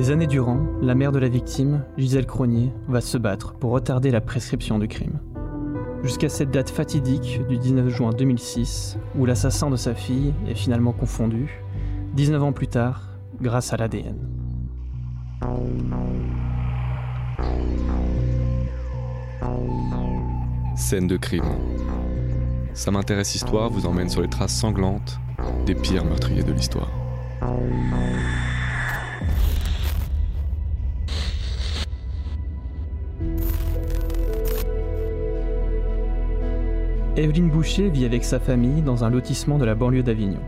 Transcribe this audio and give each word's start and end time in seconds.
Des 0.00 0.10
années 0.10 0.26
durant, 0.26 0.66
la 0.80 0.94
mère 0.94 1.12
de 1.12 1.18
la 1.18 1.28
victime, 1.28 1.84
Gisèle 1.98 2.24
Cronier, 2.24 2.72
va 2.88 3.02
se 3.02 3.18
battre 3.18 3.52
pour 3.52 3.72
retarder 3.72 4.10
la 4.10 4.22
prescription 4.22 4.78
du 4.78 4.88
crime. 4.88 5.20
Jusqu'à 6.02 6.30
cette 6.30 6.50
date 6.50 6.70
fatidique 6.70 7.46
du 7.50 7.58
19 7.58 7.90
juin 7.90 8.08
2006, 8.08 8.96
où 9.14 9.26
l'assassin 9.26 9.68
de 9.68 9.76
sa 9.76 9.94
fille 9.94 10.32
est 10.48 10.54
finalement 10.54 10.94
confondu, 10.94 11.62
19 12.14 12.42
ans 12.42 12.52
plus 12.54 12.68
tard, 12.68 13.10
grâce 13.42 13.74
à 13.74 13.76
l'ADN. 13.76 14.16
Scène 20.76 21.08
de 21.08 21.18
crime. 21.18 21.44
Ça 22.72 22.90
m'intéresse 22.90 23.34
histoire 23.34 23.68
vous 23.68 23.84
emmène 23.84 24.08
sur 24.08 24.22
les 24.22 24.28
traces 24.28 24.56
sanglantes 24.56 25.20
des 25.66 25.74
pires 25.74 26.06
meurtriers 26.06 26.42
de 26.42 26.52
l'histoire. 26.52 26.88
Evelyne 37.16 37.50
Boucher 37.50 37.88
vit 37.88 38.04
avec 38.04 38.22
sa 38.22 38.38
famille 38.38 38.82
dans 38.82 39.02
un 39.02 39.10
lotissement 39.10 39.58
de 39.58 39.64
la 39.64 39.74
banlieue 39.74 40.04
d'Avignon. 40.04 40.38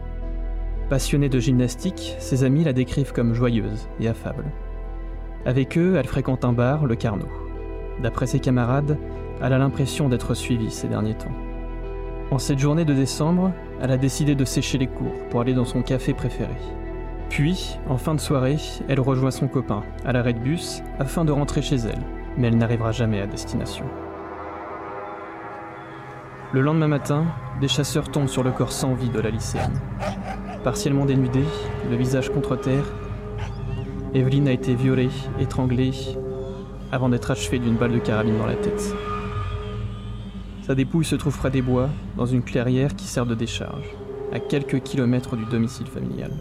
Passionnée 0.89 1.29
de 1.29 1.41
gymnastique, 1.41 2.15
ses 2.21 2.45
amis 2.45 2.63
la 2.63 2.73
décrivent 2.73 3.13
comme 3.13 3.35
joyeuse 3.35 3.89
et 3.99 4.07
affable. 4.07 4.45
Avec 5.45 5.77
eux, 5.77 5.97
elle 5.97 6.07
fréquente 6.07 6.45
un 6.45 6.53
bar, 6.53 6.87
le 6.87 6.95
Carnot. 6.95 7.29
D'après 8.01 8.29
ses 8.29 8.39
camarades, 8.39 8.97
elle 9.43 9.53
a 9.53 9.59
l'impression 9.59 10.09
d'être 10.09 10.35
suivie 10.35 10.71
ces 10.71 10.87
derniers 10.87 11.17
temps. 11.17 11.35
En 12.31 12.39
cette 12.39 12.61
journée 12.61 12.85
de 12.85 12.95
décembre, 12.95 13.53
elle 13.81 13.91
a 13.91 13.97
décidé 13.97 14.37
de 14.37 14.45
sécher 14.45 14.79
les 14.79 14.87
cours 14.87 15.19
pour 15.31 15.41
aller 15.41 15.55
dans 15.55 15.65
son 15.65 15.83
café 15.83 16.15
préféré. 16.15 16.55
Puis, 17.29 17.77
en 17.89 17.97
fin 17.97 18.15
de 18.15 18.21
soirée, 18.21 18.59
elle 18.89 19.01
rejoint 19.01 19.33
son 19.33 19.49
copain 19.49 19.83
à 20.05 20.13
l'arrêt 20.13 20.33
de 20.33 20.39
bus 20.39 20.81
afin 21.01 21.25
de 21.25 21.33
rentrer 21.33 21.61
chez 21.61 21.77
elle, 21.77 22.05
mais 22.39 22.47
elle 22.47 22.59
n'arrivera 22.59 22.93
jamais 22.93 23.21
à 23.21 23.27
destination. 23.27 23.85
Le 26.53 26.61
lendemain 26.61 26.89
matin, 26.89 27.25
des 27.63 27.69
chasseurs 27.69 28.11
tombent 28.11 28.29
sur 28.29 28.43
le 28.43 28.51
corps 28.51 28.73
sans 28.73 28.93
vie 28.93 29.09
de 29.09 29.21
la 29.21 29.31
lycéenne. 29.31 29.81
Partiellement 30.63 31.07
dénudée, 31.07 31.47
le 31.91 31.97
visage 31.97 32.31
contre 32.31 32.57
terre, 32.57 32.85
Evelyne 34.13 34.49
a 34.49 34.53
été 34.53 34.75
violée, 34.75 35.09
étranglée, 35.41 35.93
avant 36.91 37.09
d'être 37.09 37.31
achevée 37.31 37.59
d'une 37.59 37.77
balle 37.77 37.93
de 37.93 37.99
carabine 37.99 38.37
dans 38.37 38.45
la 38.45 38.57
tête. 38.57 38.95
Sa 40.67 40.75
dépouille 40.75 41.07
se 41.07 41.17
trouve 41.17 41.39
près 41.39 41.51
des 41.51 41.63
bois, 41.63 41.89
dans 42.19 42.27
une 42.27 42.43
clairière 42.43 42.95
qui 42.97 43.07
sert 43.07 43.25
de 43.25 43.35
décharge, 43.35 43.89
à 44.31 44.39
quelques 44.39 44.83
kilomètres 44.83 45.37
du 45.37 45.47
domicile 45.47 45.87
familial. 45.87 46.33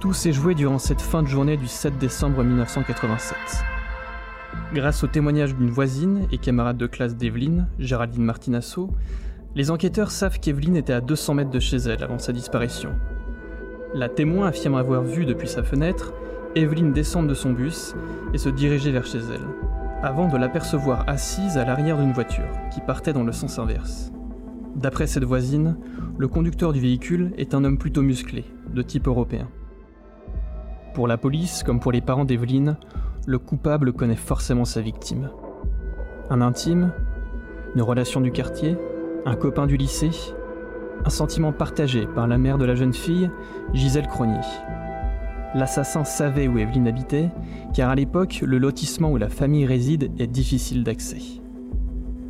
Tout 0.00 0.12
s'est 0.12 0.32
joué 0.32 0.56
durant 0.56 0.80
cette 0.80 1.00
fin 1.00 1.22
de 1.22 1.28
journée 1.28 1.56
du 1.56 1.68
7 1.68 1.98
décembre 1.98 2.42
1987. 2.42 3.36
Grâce 4.74 5.04
au 5.04 5.06
témoignage 5.06 5.54
d'une 5.54 5.70
voisine 5.70 6.26
et 6.32 6.38
camarade 6.38 6.76
de 6.76 6.86
classe 6.86 7.16
d'Evelyne, 7.16 7.68
Géraldine 7.78 8.24
Martinasso, 8.24 8.90
les 9.54 9.70
enquêteurs 9.70 10.10
savent 10.10 10.38
qu'Evelyne 10.38 10.76
était 10.76 10.92
à 10.92 11.00
200 11.00 11.34
mètres 11.34 11.50
de 11.50 11.60
chez 11.60 11.76
elle 11.76 12.02
avant 12.02 12.18
sa 12.18 12.32
disparition. 12.32 12.90
La 13.94 14.08
témoin 14.08 14.48
affirme 14.48 14.74
avoir 14.74 15.02
vu 15.02 15.24
depuis 15.24 15.48
sa 15.48 15.62
fenêtre 15.62 16.12
Evelyne 16.56 16.92
descendre 16.92 17.28
de 17.28 17.34
son 17.34 17.52
bus 17.52 17.94
et 18.32 18.38
se 18.38 18.48
diriger 18.48 18.90
vers 18.90 19.04
chez 19.04 19.18
elle, 19.18 19.46
avant 20.02 20.26
de 20.28 20.38
l'apercevoir 20.38 21.04
assise 21.06 21.58
à 21.58 21.64
l'arrière 21.64 21.98
d'une 21.98 22.12
voiture 22.12 22.48
qui 22.72 22.80
partait 22.80 23.12
dans 23.12 23.24
le 23.24 23.32
sens 23.32 23.58
inverse. 23.58 24.10
D'après 24.74 25.06
cette 25.06 25.24
voisine, 25.24 25.76
le 26.18 26.28
conducteur 26.28 26.72
du 26.72 26.80
véhicule 26.80 27.32
est 27.36 27.54
un 27.54 27.62
homme 27.64 27.78
plutôt 27.78 28.02
musclé, 28.02 28.44
de 28.74 28.82
type 28.82 29.06
européen. 29.06 29.48
Pour 30.94 31.08
la 31.08 31.18
police, 31.18 31.62
comme 31.62 31.78
pour 31.78 31.92
les 31.92 32.00
parents 32.00 32.24
d'Evelyne, 32.24 32.78
le 33.26 33.38
coupable 33.38 33.92
connaît 33.92 34.14
forcément 34.14 34.64
sa 34.64 34.80
victime. 34.80 35.30
Un 36.30 36.40
intime, 36.40 36.92
une 37.74 37.82
relation 37.82 38.20
du 38.20 38.30
quartier, 38.30 38.76
un 39.26 39.34
copain 39.34 39.66
du 39.66 39.76
lycée, 39.76 40.12
un 41.04 41.10
sentiment 41.10 41.52
partagé 41.52 42.06
par 42.06 42.28
la 42.28 42.38
mère 42.38 42.56
de 42.56 42.64
la 42.64 42.76
jeune 42.76 42.94
fille, 42.94 43.30
Gisèle 43.74 44.06
Cronier. 44.06 44.40
L'assassin 45.54 46.04
savait 46.04 46.46
où 46.46 46.58
Evelyne 46.58 46.86
habitait, 46.86 47.30
car 47.74 47.90
à 47.90 47.94
l'époque, 47.94 48.42
le 48.44 48.58
lotissement 48.58 49.10
où 49.10 49.16
la 49.16 49.28
famille 49.28 49.66
réside 49.66 50.10
est 50.18 50.26
difficile 50.26 50.84
d'accès. 50.84 51.40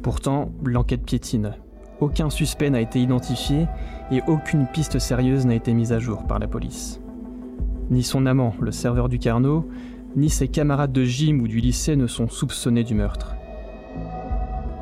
Pourtant, 0.02 0.52
l'enquête 0.64 1.04
piétine. 1.04 1.54
Aucun 2.00 2.30
suspect 2.30 2.70
n'a 2.70 2.80
été 2.80 3.00
identifié 3.00 3.66
et 4.10 4.22
aucune 4.28 4.66
piste 4.66 4.98
sérieuse 4.98 5.46
n'a 5.46 5.54
été 5.54 5.74
mise 5.74 5.92
à 5.92 5.98
jour 5.98 6.26
par 6.26 6.38
la 6.38 6.46
police. 6.46 7.00
Ni 7.90 8.02
son 8.02 8.26
amant, 8.26 8.54
le 8.60 8.72
serveur 8.72 9.08
du 9.08 9.18
Carnot, 9.18 9.68
ni 10.16 10.30
ses 10.30 10.48
camarades 10.48 10.92
de 10.92 11.04
gym 11.04 11.42
ou 11.42 11.46
du 11.46 11.60
lycée 11.60 11.94
ne 11.94 12.06
sont 12.06 12.28
soupçonnés 12.28 12.84
du 12.84 12.94
meurtre. 12.94 13.36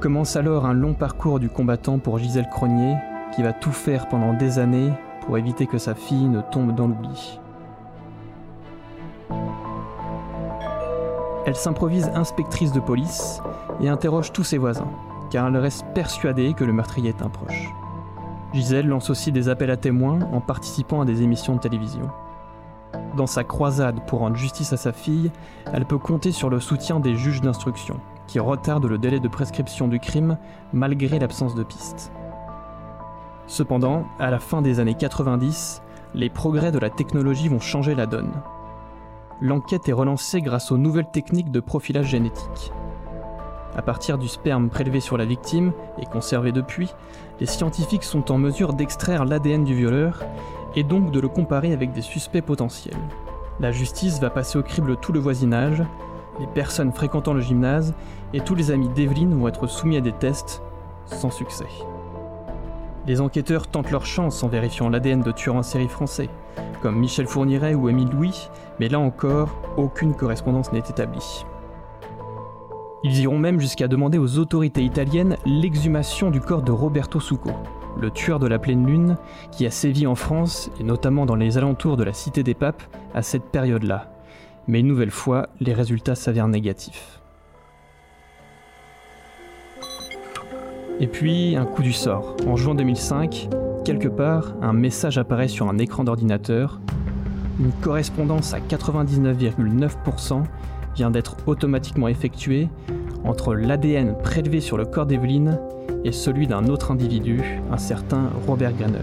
Commence 0.01 0.37
alors 0.37 0.65
un 0.65 0.73
long 0.73 0.95
parcours 0.95 1.41
du 1.41 1.49
combattant 1.49 1.99
pour 1.99 2.19
Gisèle 2.19 2.49
Cronier, 2.51 2.95
qui 3.35 3.43
va 3.43 3.53
tout 3.53 3.73
faire 3.73 4.09
pendant 4.09 4.33
des 4.33 4.61
années 4.61 4.93
pour 5.23 5.37
éviter 5.37 5.67
que 5.67 5.79
sa 5.79 5.95
fille 5.95 6.29
ne 6.29 6.41
tombe 6.41 6.75
dans 6.75 6.87
l'oubli. 6.87 7.41
Elle 11.47 11.57
s'improvise 11.57 12.11
inspectrice 12.15 12.73
de 12.73 12.81
police 12.81 13.41
et 13.81 13.89
interroge 13.89 14.33
tous 14.33 14.45
ses 14.45 14.59
voisins, 14.59 14.91
car 15.31 15.49
elle 15.49 15.57
reste 15.57 15.85
persuadée 15.95 16.55
que 16.55 16.65
le 16.65 16.73
meurtrier 16.73 17.09
est 17.09 17.23
un 17.23 17.29
proche. 17.29 17.71
Gisèle 18.53 18.87
lance 18.87 19.11
aussi 19.11 19.33
des 19.33 19.49
appels 19.49 19.71
à 19.71 19.77
témoins 19.77 20.21
en 20.33 20.41
participant 20.41 21.01
à 21.01 21.05
des 21.05 21.23
émissions 21.23 21.57
de 21.57 21.61
télévision. 21.61 22.09
Dans 23.17 23.27
sa 23.29 23.45
croisade 23.45 24.05
pour 24.07 24.21
rendre 24.21 24.37
justice 24.37 24.73
à 24.73 24.77
sa 24.77 24.93
fille, 24.93 25.31
elle 25.73 25.85
peut 25.85 25.99
compter 25.99 26.33
sur 26.33 26.51
le 26.51 26.59
soutien 26.59 26.99
des 26.99 27.15
juges 27.15 27.41
d'instruction, 27.41 28.01
qui 28.27 28.41
retardent 28.41 28.87
le 28.87 28.99
délai 28.99 29.21
de 29.21 29.29
prescription 29.29 29.87
du 29.87 30.01
crime 30.01 30.37
malgré 30.73 31.21
l'absence 31.21 31.55
de 31.55 31.63
pistes. 31.63 32.11
Cependant, 33.47 34.05
à 34.19 34.31
la 34.31 34.41
fin 34.41 34.63
des 34.63 34.81
années 34.81 34.95
90, 34.95 35.83
les 36.15 36.29
progrès 36.29 36.73
de 36.73 36.79
la 36.79 36.91
technologie 36.91 37.49
vont 37.49 37.61
changer 37.61 37.95
la 37.95 38.07
donne. 38.07 38.33
L'enquête 39.41 39.89
est 39.89 39.93
relancée 39.93 40.41
grâce 40.41 40.73
aux 40.73 40.79
nouvelles 40.79 41.11
techniques 41.13 41.53
de 41.53 41.61
profilage 41.61 42.07
génétique. 42.07 42.73
À 43.77 43.83
partir 43.83 44.19
du 44.19 44.29
sperme 44.29 44.69
prélevé 44.69 45.01
sur 45.01 45.17
la 45.17 45.25
victime 45.25 45.73
et 46.01 46.07
conservé 46.07 46.53
depuis, 46.53 46.93
les 47.41 47.47
scientifiques 47.47 48.05
sont 48.05 48.31
en 48.31 48.39
mesure 48.39 48.73
d'extraire 48.73 49.25
l'ADN 49.25 49.65
du 49.65 49.75
violeur 49.75 50.23
et 50.77 50.85
donc 50.85 51.11
de 51.11 51.21
le 51.21 51.29
comparer 51.29 51.73
avec 51.73 51.93
des 51.93 52.03
suspects 52.03 52.43
potentiels. 52.43 52.97
La 53.61 53.73
justice 53.73 54.21
va 54.21 54.31
passer 54.31 54.59
au 54.59 54.63
crible 54.63 54.97
tout 54.97 55.13
le 55.13 55.21
voisinage, 55.21 55.83
les 56.41 56.47
personnes 56.47 56.93
fréquentant 56.93 57.35
le 57.35 57.41
gymnase 57.41 57.95
et 58.33 58.41
tous 58.41 58.55
les 58.55 58.71
amis 58.71 58.89
d'Evelyne 58.89 59.35
vont 59.35 59.49
être 59.49 59.67
soumis 59.67 59.97
à 59.97 60.01
des 60.01 60.13
tests 60.13 60.63
sans 61.07 61.31
succès. 61.31 61.69
Les 63.07 63.21
enquêteurs 63.21 63.67
tentent 63.67 63.91
leur 63.91 64.07
chance 64.07 64.43
en 64.43 64.49
vérifiant 64.49 64.89
l'ADN 64.89 65.21
de 65.21 65.31
tueurs 65.31 65.57
en 65.57 65.63
série 65.63 65.89
français, 65.89 66.31
comme 66.81 66.99
Michel 66.99 67.27
Fourniret 67.27 67.75
ou 67.75 67.89
Émile 67.89 68.11
Louis, 68.11 68.49
mais 68.81 68.89
là 68.89 68.99
encore, 68.99 69.51
aucune 69.77 70.15
correspondance 70.15 70.73
n'est 70.73 70.79
établie. 70.79 71.45
Ils 73.07 73.21
iront 73.21 73.39
même 73.39 73.61
jusqu'à 73.61 73.87
demander 73.87 74.17
aux 74.17 74.39
autorités 74.39 74.83
italiennes 74.83 75.37
l'exhumation 75.45 76.31
du 76.31 76.41
corps 76.41 76.63
de 76.63 76.73
Roberto 76.73 77.21
Succo, 77.21 77.51
le 78.01 78.11
tueur 78.11 78.39
de 78.39 78.47
la 78.47 78.59
pleine 78.59 78.87
lune, 78.87 79.19
qui 79.53 79.67
a 79.67 79.71
sévi 79.71 80.07
en 80.07 80.15
France 80.15 80.71
et 80.81 80.85
notamment 80.85 81.27
dans 81.27 81.37
les 81.37 81.59
alentours 81.59 81.99
de 81.99 82.05
la 82.05 82.15
Cité 82.15 82.43
des 82.43 82.55
Papes 82.55 82.83
à 83.13 83.21
cette 83.21 83.45
période-là. 83.45 84.11
Mais 84.69 84.81
une 84.81 84.87
nouvelle 84.87 85.11
fois, 85.11 85.51
les 85.61 85.75
résultats 85.75 86.15
s'avèrent 86.15 86.49
négatifs. 86.49 87.21
Et 90.99 91.07
puis, 91.07 91.57
un 91.57 91.67
coup 91.67 91.83
du 91.83 91.93
sort. 91.93 92.35
En 92.47 92.57
juin 92.57 92.75
2005, 92.75 93.51
quelque 93.85 94.09
part, 94.09 94.55
un 94.63 94.73
message 94.73 95.19
apparaît 95.19 95.49
sur 95.49 95.69
un 95.69 95.77
écran 95.77 96.05
d'ordinateur. 96.05 96.81
Une 97.61 97.73
correspondance 97.83 98.55
à 98.55 98.61
99,9% 98.61 100.45
vient 100.95 101.11
d'être 101.11 101.37
automatiquement 101.47 102.09
effectuée 102.09 102.69
entre 103.25 103.55
l'ADN 103.55 104.17
prélevé 104.23 104.61
sur 104.61 104.77
le 104.77 104.85
corps 104.85 105.07
d'Evelyne 105.07 105.59
et 106.05 106.13
celui 106.13 106.47
d'un 106.47 106.67
autre 106.67 106.91
individu, 106.91 107.43
un 107.71 107.79
certain 107.79 108.31
Robert 108.47 108.75
Granner. 108.75 108.99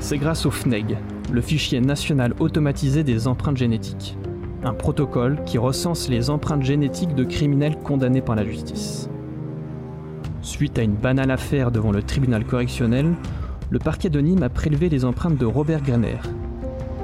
C'est 0.00 0.18
grâce 0.18 0.46
au 0.46 0.50
FNEG, 0.50 0.98
le 1.32 1.40
fichier 1.40 1.80
national 1.80 2.34
automatisé 2.38 3.04
des 3.04 3.26
empreintes 3.26 3.56
génétiques, 3.56 4.16
un 4.64 4.74
protocole 4.74 5.42
qui 5.44 5.58
recense 5.58 6.08
les 6.08 6.30
empreintes 6.30 6.62
génétiques 6.62 7.14
de 7.14 7.24
criminels 7.24 7.78
condamnés 7.78 8.20
par 8.20 8.36
la 8.36 8.44
justice. 8.44 9.08
Suite 10.42 10.78
à 10.78 10.82
une 10.82 10.94
banale 10.94 11.30
affaire 11.30 11.70
devant 11.70 11.92
le 11.92 12.02
tribunal 12.02 12.44
correctionnel, 12.44 13.12
le 13.70 13.78
parquet 13.78 14.10
de 14.10 14.20
Nîmes 14.20 14.42
a 14.42 14.48
prélevé 14.48 14.88
les 14.88 15.04
empreintes 15.04 15.36
de 15.36 15.46
Robert 15.46 15.82
Granner, 15.82 16.18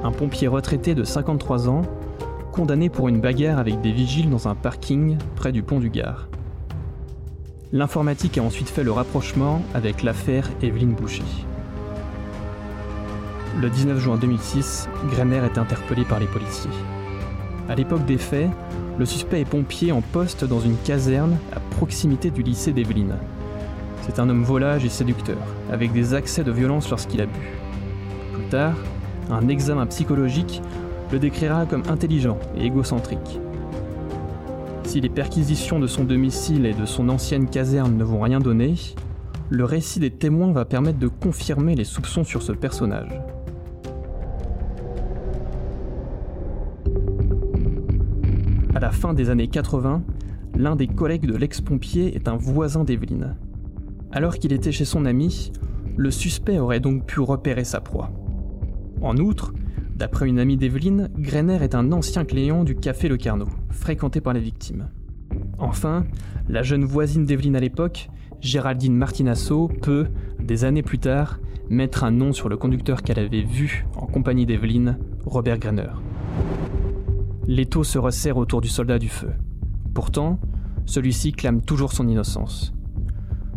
un 0.03 0.11
pompier 0.11 0.49
retraité 0.49 0.95
de 0.95 1.05
53 1.05 1.69
ans, 1.69 1.83
condamné 2.57 2.89
pour 2.89 3.09
une 3.09 3.21
bagarre 3.21 3.59
avec 3.59 3.83
des 3.83 3.93
vigiles 3.93 4.31
dans 4.31 4.49
un 4.49 4.55
parking 4.55 5.19
près 5.35 5.53
du 5.53 5.63
pont 5.63 5.79
du 5.79 5.91
Gard. 5.91 6.27
L'informatique 7.71 8.39
a 8.39 8.43
ensuite 8.43 8.71
fait 8.71 8.83
le 8.83 8.93
rapprochement 8.93 9.61
avec 9.75 10.03
l'affaire 10.03 10.49
Evelyne 10.63 10.95
Boucher. 10.95 11.23
le 13.61 13.69
19 13.69 13.99
juin 13.99 14.17
2006, 14.17 14.89
Greiner 15.11 15.43
est 15.45 15.59
interpellé 15.59 16.05
par 16.05 16.19
les 16.19 16.27
policiers. 16.27 16.71
À 17.69 17.75
l'époque 17.75 18.07
des 18.07 18.19
faits, 18.19 18.49
le 18.99 19.05
suspect 19.05 19.43
est 19.43 19.49
pompier 19.49 19.93
en 19.93 20.01
poste 20.01 20.45
dans 20.47 20.61
une 20.61 20.77
caserne 20.79 21.37
à 21.55 21.61
proximité 21.61 22.31
du 22.31 22.43
lycée 22.43 22.73
d'Evelyne. 22.73 23.17
C'est 24.03 24.19
un 24.19 24.31
homme 24.31 24.45
volage 24.45 24.85
et 24.87 24.91
séducteur, 24.91 25.39
avec 25.71 25.93
des 25.93 26.15
accès 26.15 26.43
de 26.43 26.53
violence 26.53 26.89
lorsqu'il 26.89 27.21
a 27.21 27.27
bu. 27.27 27.51
Plus 28.33 28.45
tard, 28.45 28.77
un 29.31 29.49
examen 29.49 29.85
psychologique 29.87 30.63
le 31.13 31.19
décrira 31.19 31.67
comme 31.67 31.83
intelligent 31.89 32.39
et 32.57 32.65
égocentrique. 32.65 33.41
Si 34.85 35.01
les 35.01 35.09
perquisitions 35.09 35.79
de 35.79 35.87
son 35.87 36.05
domicile 36.05 36.67
et 36.67 36.73
de 36.73 36.87
son 36.87 37.09
ancienne 37.09 37.49
caserne 37.49 37.97
ne 37.97 38.05
vont 38.05 38.21
rien 38.21 38.39
donner, 38.39 38.75
le 39.51 39.65
récit 39.65 40.01
des 40.01 40.11
témoins 40.11 40.53
va 40.53 40.65
permettre 40.65 40.99
de 40.99 41.09
confirmer 41.09 41.75
les 41.75 41.85
soupçons 41.85 42.25
sur 42.25 42.43
ce 42.43 42.53
personnage. 42.53 43.21
À 48.75 48.81
la 48.81 48.91
fin 48.91 49.15
des 49.15 49.31
années 49.31 49.49
80, 49.49 50.03
l'un 50.57 50.77
des 50.77 50.87
collègues 50.87 51.27
de 51.27 51.37
l'ex-pompier 51.37 52.15
est 52.15 52.29
un 52.29 52.37
voisin 52.37 52.85
d'Evelyne. 52.85 53.37
Alors 54.13 54.37
qu'il 54.37 54.53
était 54.53 54.73
chez 54.73 54.85
son 54.85 55.05
ami, 55.05 55.53
le 55.97 56.11
suspect 56.11 56.59
aurait 56.59 56.81
donc 56.81 57.07
pu 57.07 57.21
repérer 57.21 57.65
sa 57.65 57.81
proie. 57.81 58.11
En 59.01 59.17
outre, 59.17 59.53
d'après 59.97 60.29
une 60.29 60.39
amie 60.39 60.59
d'Evelyne, 60.59 61.09
Greiner 61.17 61.63
est 61.63 61.75
un 61.75 61.91
ancien 61.91 62.25
client 62.25 62.65
du 62.65 62.77
café 62.77 63.09
Le 63.09 63.17
Carnot, 63.17 63.49
fréquenté 63.71 64.21
par 64.21 64.35
les 64.35 64.41
victimes. 64.41 64.91
Enfin, 65.59 66.05
la 66.49 66.63
jeune 66.63 66.85
voisine 66.85 67.25
d'Evelyne 67.25 67.57
à 67.57 67.61
l'époque, 67.61 68.11
Géraldine 68.41 68.95
Martinasso, 68.95 69.69
peut, 69.81 70.09
des 70.39 70.65
années 70.65 70.83
plus 70.83 70.99
tard, 70.99 71.41
mettre 71.71 72.05
un 72.05 72.11
nom 72.11 72.33
sur 72.33 72.51
le 72.51 72.59
conducteur 72.59 73.03
qu'elle 73.03 73.19
avait 73.19 73.43
vu 73.43 73.87
en 73.97 74.07
compagnie 74.07 74.45
d'Evelyne, 74.45 74.99
Robert 75.25 75.59
Greiner. 75.59 75.91
L'étau 77.47 77.83
se 77.83 77.99
resserre 77.99 78.37
autour 78.37 78.61
du 78.61 78.69
soldat 78.69 78.99
du 78.99 79.09
feu. 79.09 79.31
Pourtant, 79.95 80.39
celui-ci 80.85 81.33
clame 81.33 81.63
toujours 81.63 81.93
son 81.93 82.07
innocence. 82.07 82.75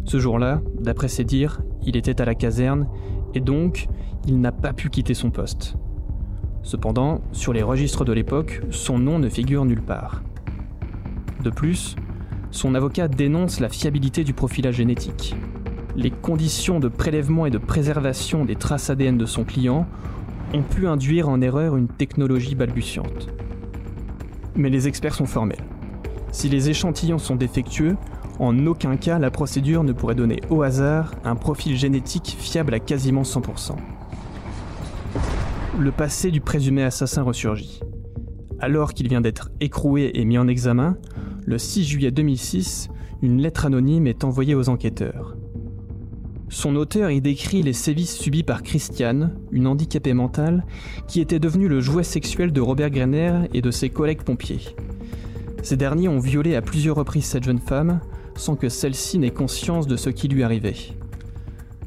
Ce 0.06 0.20
jour-là, 0.20 0.62
d'après 0.80 1.10
ses 1.10 1.26
dires, 1.26 1.62
il 1.86 1.98
était 1.98 2.22
à 2.22 2.26
la 2.26 2.34
caserne 2.34 2.88
et 3.34 3.42
donc 3.42 3.88
il 4.26 4.40
n'a 4.40 4.54
pas 4.54 4.74
pu 4.74 4.90
quitter 4.90 5.14
son 5.14 5.32
poste. 5.32 5.76
Cependant, 6.64 7.22
sur 7.32 7.54
les 7.54 7.64
registres 7.64 8.06
de 8.06 8.14
l'époque, 8.14 8.62
son 8.72 9.00
nom 9.00 9.20
ne 9.20 9.30
figure 9.30 9.66
nulle 9.66 9.82
part. 9.82 10.22
De 11.44 11.50
plus, 11.50 11.96
son 12.52 12.76
avocat 12.76 13.08
dénonce 13.08 13.60
la 13.60 13.70
fiabilité 13.70 14.24
du 14.24 14.34
profilage 14.34 14.76
génétique. 14.76 15.36
Les 15.96 16.12
conditions 16.12 16.80
de 16.80 16.88
prélèvement 16.88 17.46
et 17.46 17.52
de 17.52 17.58
préservation 17.58 18.46
des 18.46 18.56
traces 18.56 18.90
ADN 18.90 19.18
de 19.18 19.26
son 19.26 19.44
client 19.44 19.88
ont 20.54 20.64
pu 20.64 20.88
induire 20.88 21.30
en 21.30 21.42
erreur 21.42 21.78
une 21.78 21.88
technologie 21.88 22.56
balbutiante 22.56 23.30
mais 24.60 24.70
les 24.70 24.88
experts 24.88 25.16
sont 25.16 25.26
formels. 25.26 25.64
Si 26.32 26.50
les 26.50 26.70
échantillons 26.70 27.18
sont 27.18 27.36
défectueux, 27.36 27.98
en 28.38 28.68
aucun 28.68 28.98
cas 28.98 29.18
la 29.18 29.32
procédure 29.32 29.84
ne 29.84 29.94
pourrait 29.94 30.16
donner 30.16 30.42
au 30.50 30.62
hasard 30.62 31.14
un 31.24 31.36
profil 31.36 31.76
génétique 31.76 32.36
fiable 32.38 32.74
à 32.74 32.80
quasiment 32.80 33.24
100%. 33.24 33.76
Le 35.77 35.92
passé 35.92 36.31
du 36.31 36.42
présumé 36.42 36.83
assassin 36.83 37.21
ressurgit. 37.21 37.80
Alors 38.60 38.94
qu'il 38.94 39.07
vient 39.07 39.21
d'être 39.21 39.51
écroué 39.62 40.12
et 40.16 40.25
mis 40.25 40.38
en 40.38 40.48
examen, 40.48 40.98
le 41.45 41.57
6 41.57 41.86
juillet 41.86 42.12
2006, 42.12 42.89
une 43.21 43.42
lettre 43.42 43.66
anonyme 43.66 44.07
est 44.07 44.24
envoyée 44.24 44.56
aux 44.56 44.68
enquêteurs. 44.68 45.38
Son 46.50 46.75
auteur 46.75 47.12
y 47.12 47.21
décrit 47.21 47.62
les 47.62 47.74
sévices 47.74 48.18
subis 48.18 48.44
par 48.44 48.63
Christiane, 48.63 49.36
une 49.51 49.68
handicapée 49.68 50.13
mentale, 50.13 50.66
qui 51.07 51.21
était 51.21 51.39
devenue 51.39 51.68
le 51.68 51.80
jouet 51.80 52.04
sexuel 52.04 52.51
de 52.51 52.62
Robert 52.62 52.89
Greiner 52.89 53.42
et 53.54 53.62
de 53.62 53.71
ses 53.71 53.89
collègues 53.89 54.24
pompiers. 54.24 54.75
Ces 55.62 55.77
derniers 55.77 56.10
ont 56.10 56.19
violé 56.19 56.56
à 56.56 56.62
plusieurs 56.62 56.95
reprises 56.95 57.25
cette 57.25 57.44
jeune 57.44 57.60
femme, 57.60 58.00
sans 58.36 58.56
que 58.56 58.69
celle-ci 58.69 59.19
n'ait 59.19 59.30
conscience 59.30 59.88
de 59.88 59.98
ce 59.98 60.10
qui 60.10 60.27
lui 60.27 60.44
arrivait. 60.44 60.75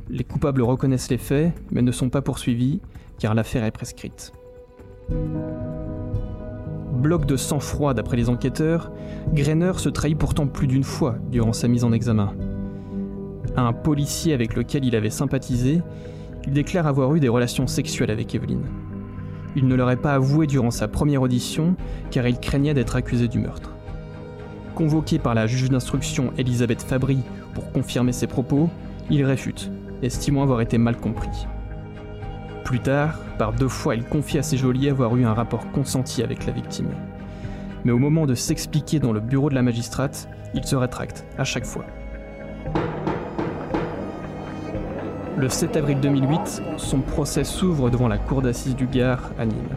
Les 0.08 0.25
coupables 0.25 0.62
reconnaissent 0.62 1.11
les 1.11 1.19
faits, 1.19 1.52
mais 1.70 1.82
ne 1.82 1.93
sont 1.93 2.11
pas 2.11 2.23
poursuivis, 2.23 2.81
car 3.23 3.35
l'affaire 3.35 3.65
est 3.65 3.71
prescrite. 3.71 4.33
Bloc 6.93 7.25
de 7.25 7.37
sang-froid 7.37 7.95
d'après 7.95 8.17
les 8.17 8.29
enquêteurs, 8.29 8.91
Greiner 9.33 9.73
se 9.77 9.89
trahit 9.89 10.19
pourtant 10.19 10.47
plus 10.47 10.67
d'une 10.67 10.85
fois 10.85 11.15
durant 11.31 11.53
sa 11.53 11.69
mise 11.69 11.85
en 11.85 11.93
examen 11.93 12.35
à 13.57 13.63
un 13.63 13.73
policier 13.73 14.33
avec 14.33 14.55
lequel 14.55 14.85
il 14.85 14.97
avait 14.97 15.11
sympathisé, 15.11 15.83
il 16.47 16.53
déclare 16.53 16.87
avoir 16.87 17.15
eu 17.15 17.21
des 17.21 17.29
relations 17.29 17.67
sexuelles 17.67 18.11
avec 18.11 18.35
Evelyne. 18.35 18.67
Il 19.57 19.69
ne 19.69 19.75
l'aurait 19.75 19.97
pas 19.97 20.15
avoué 20.15 20.47
durant 20.47 20.71
sa 20.71 20.89
première 20.89 21.23
audition 21.23 21.77
car 22.11 22.27
il 22.27 22.39
craignait 22.39 22.75
d'être 22.75 22.97
accusé 22.97 23.29
du 23.29 23.39
meurtre. 23.39 23.71
Convoqué 24.75 25.19
par 25.19 25.35
la 25.35 25.47
juge 25.47 25.69
d'instruction 25.69 26.33
Elisabeth 26.39 26.83
Fabry 26.83 27.19
pour 27.55 27.71
confirmer 27.73 28.13
ses 28.13 28.27
propos, 28.27 28.71
il 29.11 29.23
réfute, 29.25 29.71
estimant 30.03 30.43
avoir 30.43 30.63
été 30.63 30.79
mal 30.79 30.97
compris. 30.97 31.47
Plus 32.73 32.81
tard, 32.81 33.19
par 33.37 33.53
deux 33.53 33.69
fois, 33.69 33.95
il 33.97 34.03
confie 34.03 34.39
à 34.39 34.43
ses 34.43 34.57
geôliers 34.57 34.89
avoir 34.89 35.15
eu 35.15 35.27
un 35.27 35.35
rapport 35.35 35.71
consenti 35.73 36.23
avec 36.23 36.47
la 36.47 36.55
victime. 36.55 36.89
Mais 37.85 37.93
au 37.93 37.99
moment 37.99 38.25
de 38.25 38.35
s'expliquer 38.35 38.99
dans 38.99 39.13
le 39.13 39.21
bureau 39.21 39.51
de 39.51 39.55
la 39.55 39.61
magistrate, 39.61 40.27
il 40.55 40.65
se 40.65 40.75
rétracte, 40.75 41.27
à 41.37 41.45
chaque 41.45 41.67
fois. 41.67 41.85
Le 45.37 45.51
7 45.51 45.77
avril 45.77 46.01
2008, 46.01 46.63
son 46.79 47.01
procès 47.01 47.45
s'ouvre 47.45 47.91
devant 47.91 48.09
la 48.09 48.17
cour 48.17 48.41
d'assises 48.41 48.75
du 48.75 48.87
Gard 48.87 49.33
à 49.39 49.45
Nîmes. 49.45 49.77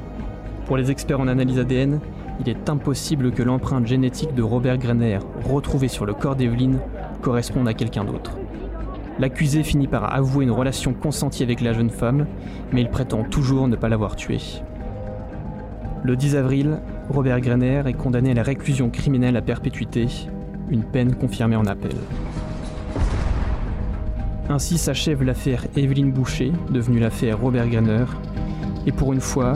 Pour 0.65 0.77
les 0.77 0.89
experts 0.89 1.19
en 1.19 1.27
analyse 1.27 1.59
ADN, 1.59 1.99
il 2.39 2.47
est 2.47 2.69
impossible 2.69 3.33
que 3.33 3.43
l'empreinte 3.43 3.87
génétique 3.87 4.33
de 4.33 4.41
Robert 4.41 4.77
Greiner, 4.77 5.19
retrouvée 5.43 5.89
sur 5.89 6.05
le 6.05 6.13
corps 6.13 6.37
d'Evelyne, 6.37 6.79
corresponde 7.21 7.67
à 7.67 7.73
quelqu'un 7.73 8.05
d'autre. 8.05 8.37
L'accusé 9.17 9.63
finit 9.63 9.87
par 9.87 10.13
avouer 10.13 10.43
une 10.43 10.51
relation 10.51 10.93
consentie 10.93 11.43
avec 11.43 11.61
la 11.61 11.71
jeune 11.71 11.89
femme, 11.89 12.25
mais 12.73 12.81
il 12.81 12.89
prétend 12.89 13.23
toujours 13.23 13.67
ne 13.67 13.77
pas 13.77 13.87
l'avoir 13.87 14.15
tuée. 14.15 14.41
Le 16.03 16.15
10 16.15 16.35
avril, 16.35 16.79
Robert 17.09 17.39
Greiner 17.39 17.83
est 17.85 17.93
condamné 17.93 18.31
à 18.31 18.33
la 18.33 18.43
réclusion 18.43 18.89
criminelle 18.89 19.37
à 19.37 19.41
perpétuité, 19.41 20.07
une 20.69 20.83
peine 20.83 21.15
confirmée 21.15 21.55
en 21.55 21.65
appel. 21.65 21.95
Ainsi 24.49 24.77
s'achève 24.77 25.23
l'affaire 25.23 25.65
Evelyne 25.75 26.11
Boucher, 26.11 26.51
devenue 26.69 26.99
l'affaire 26.99 27.39
Robert 27.39 27.67
Greiner, 27.67 28.05
et 28.85 28.91
pour 28.91 29.13
une 29.13 29.21
fois, 29.21 29.53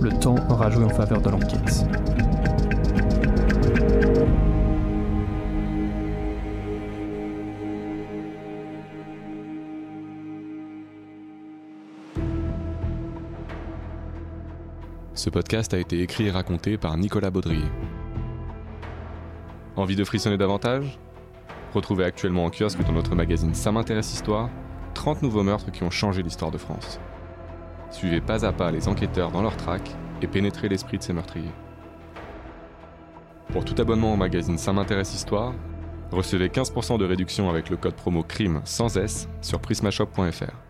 le 0.00 0.10
temps 0.10 0.36
aura 0.48 0.70
joué 0.70 0.84
en 0.84 0.88
faveur 0.88 1.20
de 1.20 1.30
l'enquête. 1.30 1.84
Ce 15.20 15.28
podcast 15.28 15.74
a 15.74 15.78
été 15.78 16.00
écrit 16.00 16.28
et 16.28 16.30
raconté 16.30 16.78
par 16.78 16.96
Nicolas 16.96 17.30
Baudrier. 17.30 17.66
Envie 19.76 19.94
de 19.94 20.02
frissonner 20.02 20.38
davantage? 20.38 20.98
Retrouvez 21.74 22.06
actuellement 22.06 22.46
en 22.46 22.50
kiosque 22.50 22.82
dans 22.86 22.94
notre 22.94 23.14
magazine 23.14 23.52
Ça 23.52 23.70
m'intéresse 23.70 24.14
Histoire 24.14 24.48
30 24.94 25.20
nouveaux 25.20 25.42
meurtres 25.42 25.70
qui 25.70 25.82
ont 25.82 25.90
changé 25.90 26.22
l'histoire 26.22 26.50
de 26.50 26.56
France. 26.56 26.98
Suivez 27.90 28.22
pas 28.22 28.46
à 28.46 28.52
pas 28.52 28.70
les 28.70 28.88
enquêteurs 28.88 29.30
dans 29.30 29.42
leur 29.42 29.58
traque 29.58 29.90
et 30.22 30.26
pénétrez 30.26 30.70
l'esprit 30.70 30.96
de 30.96 31.02
ces 31.02 31.12
meurtriers. 31.12 31.52
Pour 33.52 33.66
tout 33.66 33.74
abonnement 33.76 34.14
au 34.14 34.16
magazine 34.16 34.56
Ça 34.56 34.72
m'intéresse 34.72 35.14
Histoire, 35.14 35.52
recevez 36.12 36.48
15% 36.48 36.96
de 36.96 37.04
réduction 37.04 37.50
avec 37.50 37.68
le 37.68 37.76
code 37.76 37.94
promo 37.94 38.22
CRIME 38.22 38.62
sans 38.64 38.96
S 38.96 39.28
sur 39.42 39.60
prismashop.fr. 39.60 40.69